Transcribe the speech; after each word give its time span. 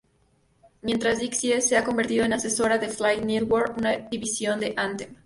Mientras 0.81 1.19
Dixie 1.19 1.61
se 1.61 1.77
ha 1.77 1.83
convertido 1.83 2.25
en 2.25 2.33
asesora 2.33 2.79
de 2.79 2.89
Fight 2.89 3.23
Network 3.23 3.77
una 3.77 3.95
división 3.97 4.59
de 4.59 4.73
Anthem. 4.75 5.13